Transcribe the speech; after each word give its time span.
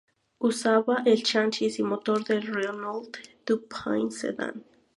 Usaba 0.39 1.03
el 1.05 1.21
chasis 1.21 1.77
y 1.77 1.83
motor 1.83 2.23
del 2.23 2.41
Renault 2.47 3.17
Dauphine 3.45 4.09
sedán. 4.09 4.65